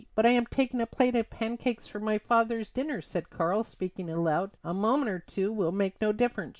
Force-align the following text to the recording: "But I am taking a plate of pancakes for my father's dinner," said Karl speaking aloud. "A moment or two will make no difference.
"But 0.15 0.25
I 0.25 0.29
am 0.31 0.47
taking 0.47 0.81
a 0.81 0.87
plate 0.87 1.15
of 1.15 1.29
pancakes 1.29 1.85
for 1.85 1.99
my 1.99 2.17
father's 2.17 2.71
dinner," 2.71 3.03
said 3.03 3.29
Karl 3.29 3.63
speaking 3.63 4.09
aloud. 4.09 4.49
"A 4.63 4.73
moment 4.73 5.11
or 5.11 5.19
two 5.19 5.51
will 5.51 5.71
make 5.71 6.01
no 6.01 6.11
difference. 6.11 6.49